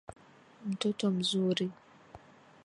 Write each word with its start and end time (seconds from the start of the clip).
Mtoto 0.65 1.11
mzuri. 1.11 1.71